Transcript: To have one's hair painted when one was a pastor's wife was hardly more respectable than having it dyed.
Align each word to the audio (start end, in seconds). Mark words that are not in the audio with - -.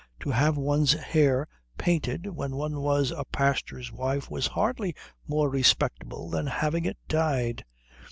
To 0.21 0.31
have 0.31 0.57
one's 0.57 0.93
hair 0.93 1.47
painted 1.77 2.25
when 2.35 2.55
one 2.55 2.79
was 2.81 3.11
a 3.11 3.23
pastor's 3.23 3.91
wife 3.91 4.31
was 4.31 4.47
hardly 4.47 4.95
more 5.27 5.47
respectable 5.47 6.27
than 6.27 6.47
having 6.47 6.85
it 6.85 6.97
dyed. 7.07 7.63